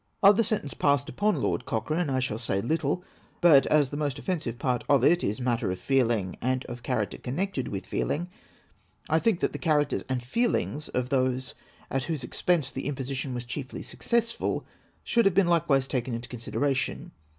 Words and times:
Of 0.23 0.35
the 0.35 0.43
sentence 0.43 0.73
passed 0.73 1.09
upon 1.09 1.43
Lord 1.43 1.65
Cochrane, 1.67 2.09
I 2.09 2.17
shall 2.19 2.39
say 2.39 2.59
little; 2.59 3.03
but 3.39 3.67
as 3.67 3.91
the 3.91 3.97
most 3.97 4.17
offensive 4.17 4.57
part 4.57 4.83
of 4.89 5.03
it 5.03 5.23
is 5.23 5.39
matter 5.39 5.69
of 5.69 5.77
feeling 5.77 6.37
and 6.41 6.65
of 6.65 6.81
character 6.81 7.19
connected 7.19 7.67
witli 7.67 7.85
feeling, 7.85 8.27
I 9.09 9.19
think 9.19 9.41
that 9.41 9.53
the 9.53 9.59
characters 9.59 10.01
and 10.09 10.23
feelings 10.23 10.89
of 10.89 11.09
those 11.09 11.53
at 11.91 12.05
whose 12.05 12.23
expense 12.23 12.71
the 12.71 12.89
imposi 12.91 13.15
tion 13.15 13.35
was 13.35 13.45
chiefly 13.45 13.83
successful, 13.83 14.65
should 15.03 15.25
have 15.25 15.35
been 15.35 15.45
likewise 15.45 15.87
taken 15.87 16.15
into 16.15 16.29
consideration. 16.29 17.11